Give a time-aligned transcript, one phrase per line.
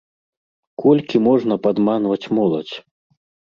[0.83, 2.75] Колькі можна падманваць моладзь?!